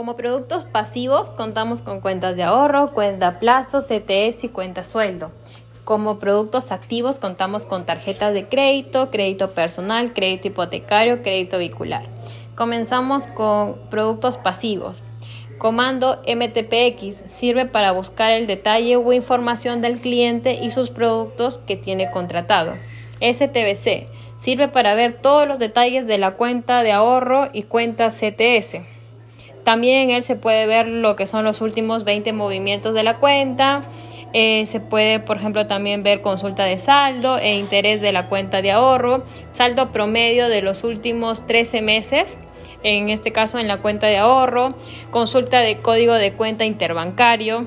[0.00, 5.30] Como productos pasivos contamos con cuentas de ahorro, cuenta plazo, CTS y cuenta sueldo.
[5.84, 12.04] Como productos activos contamos con tarjetas de crédito, crédito personal, crédito hipotecario, crédito vehicular.
[12.54, 15.02] Comenzamos con productos pasivos.
[15.58, 21.76] Comando MTPX sirve para buscar el detalle o información del cliente y sus productos que
[21.76, 22.72] tiene contratado.
[23.20, 24.06] STBC
[24.40, 28.99] sirve para ver todos los detalles de la cuenta de ahorro y cuenta CTS.
[29.64, 33.18] También en él se puede ver lo que son los últimos 20 movimientos de la
[33.18, 33.82] cuenta.
[34.32, 38.62] Eh, se puede, por ejemplo, también ver consulta de saldo e interés de la cuenta
[38.62, 42.36] de ahorro, saldo promedio de los últimos 13 meses,
[42.82, 44.74] en este caso en la cuenta de ahorro,
[45.10, 47.66] consulta de código de cuenta interbancario,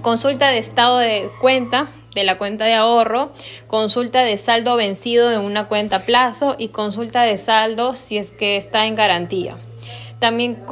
[0.00, 3.32] consulta de estado de cuenta de la cuenta de ahorro,
[3.66, 8.56] consulta de saldo vencido en una cuenta plazo y consulta de saldo si es que
[8.56, 9.56] está en garantía.
[10.24, 10.64] También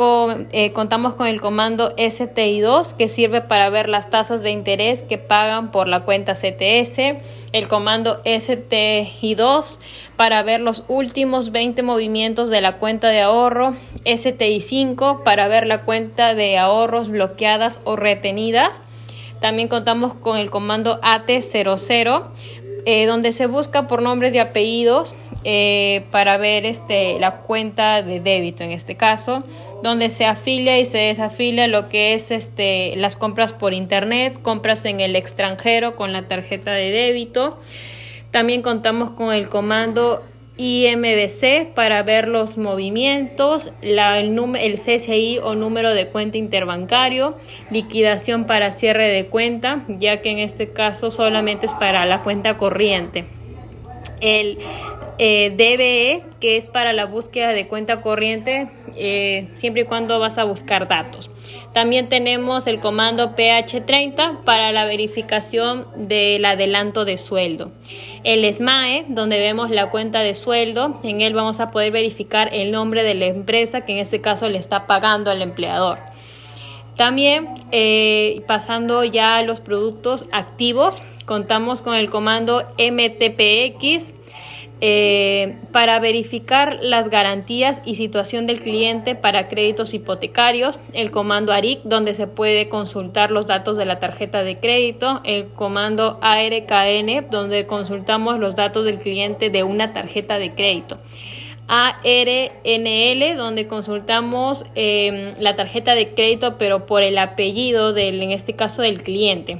[0.53, 5.19] eh, contamos con el comando STI2 que sirve para ver las tasas de interés que
[5.19, 7.21] pagan por la cuenta CTS.
[7.53, 9.79] El comando STI2
[10.17, 13.75] para ver los últimos 20 movimientos de la cuenta de ahorro.
[14.07, 18.81] STI5 para ver la cuenta de ahorros bloqueadas o retenidas.
[19.43, 22.31] También contamos con el comando AT00
[22.85, 28.21] eh, donde se busca por nombres y apellidos eh, para ver este, la cuenta de
[28.21, 29.43] débito en este caso,
[29.83, 34.85] donde se afilia y se desafilia lo que es este, las compras por internet, compras
[34.85, 37.59] en el extranjero con la tarjeta de débito.
[38.31, 40.23] También contamos con el comando
[40.63, 47.37] IMBC para ver los movimientos, el CCI o número de cuenta interbancario,
[47.71, 52.57] liquidación para cierre de cuenta, ya que en este caso solamente es para la cuenta
[52.57, 53.25] corriente.
[54.21, 54.59] El
[55.19, 60.39] eh, DBE, que es para la búsqueda de cuenta corriente, eh, siempre y cuando vas
[60.39, 61.31] a buscar datos.
[61.73, 67.73] También tenemos el comando PH30 para la verificación del adelanto de sueldo.
[68.25, 72.71] El SMAE, donde vemos la cuenta de sueldo, en él vamos a poder verificar el
[72.71, 75.99] nombre de la empresa que en este caso le está pagando al empleador.
[76.97, 84.15] También eh, pasando ya a los productos activos, contamos con el comando MTPX
[84.85, 91.85] eh, para verificar las garantías y situación del cliente para créditos hipotecarios, el comando ARIC,
[91.85, 97.65] donde se puede consultar los datos de la tarjeta de crédito, el comando ARKN, donde
[97.65, 100.97] consultamos los datos del cliente de una tarjeta de crédito.
[101.69, 108.55] ARNL, donde consultamos em, la tarjeta de crédito, pero por el apellido del, en este
[108.55, 109.59] caso, del cliente.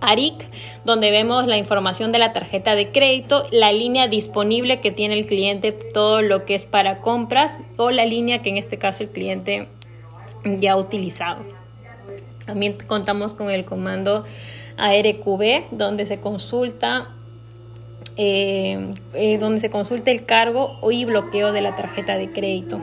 [0.00, 0.48] ARIC,
[0.84, 5.26] donde vemos la información de la tarjeta de crédito, la línea disponible que tiene el
[5.26, 9.10] cliente, todo lo que es para compras o la línea que en este caso el
[9.10, 9.68] cliente
[10.44, 11.44] ya ha utilizado.
[12.46, 14.24] También contamos con el comando
[14.76, 17.14] ARQB, donde se consulta
[18.16, 22.80] eh, eh, donde se consulta el cargo y bloqueo de la tarjeta de crédito.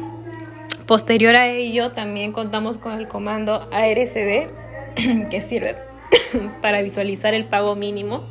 [0.88, 4.48] Posterior a ello, también contamos con el comando ARCD,
[5.30, 5.87] que sirve
[6.62, 8.24] para visualizar el pago mínimo,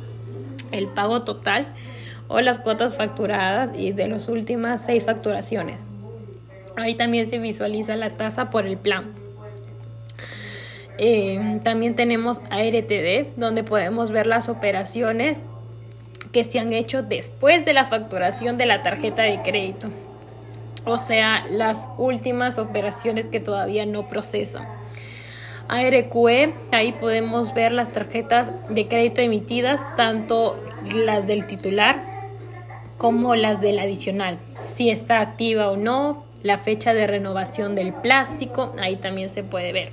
[0.71, 1.67] el pago total
[2.27, 5.77] o las cuotas facturadas y de las últimas seis facturaciones.
[6.75, 9.15] Ahí también se visualiza la tasa por el plan.
[10.99, 15.37] Eh, también tenemos ARTD, donde podemos ver las operaciones
[16.31, 19.89] que se han hecho después de la facturación de la tarjeta de crédito.
[20.85, 24.76] O sea, las últimas operaciones que todavía no procesan.
[25.69, 30.59] ARQE, ahí podemos ver las tarjetas de crédito emitidas, tanto
[30.93, 32.17] las del titular
[32.97, 34.39] como las del adicional,
[34.73, 39.71] si está activa o no, la fecha de renovación del plástico, ahí también se puede
[39.71, 39.91] ver.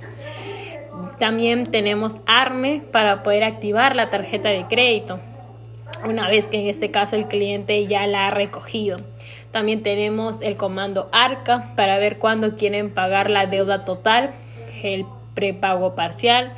[1.19, 5.19] También tenemos ARME para poder activar la tarjeta de crédito,
[6.07, 8.97] una vez que en este caso el cliente ya la ha recogido.
[9.51, 14.31] También tenemos el comando ARCA para ver cuándo quieren pagar la deuda total,
[14.83, 15.05] el
[15.35, 16.53] prepago parcial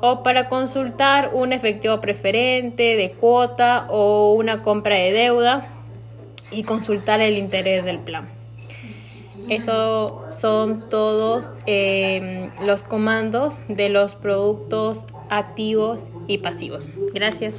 [0.00, 5.68] o para consultar un efectivo preferente de cuota o una compra de deuda
[6.50, 8.28] y consultar el interés del plan.
[9.48, 16.88] Esos son todos em, los comandos de los productos activos y pasivos.
[17.12, 17.54] Gracias.